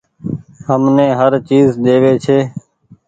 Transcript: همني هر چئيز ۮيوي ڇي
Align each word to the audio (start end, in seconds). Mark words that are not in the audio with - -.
همني 0.67 1.07
هر 1.19 1.33
چئيز 1.47 1.67
ۮيوي 1.83 2.13
ڇي 2.23 2.39